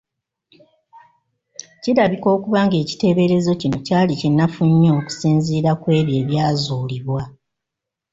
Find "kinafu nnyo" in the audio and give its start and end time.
4.21-4.91